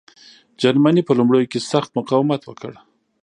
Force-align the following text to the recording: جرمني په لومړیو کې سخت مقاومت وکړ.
جرمني 0.61 1.01
په 1.05 1.13
لومړیو 1.19 1.51
کې 1.51 1.59
سخت 1.71 1.89
مقاومت 1.99 2.41
وکړ. 2.45 2.73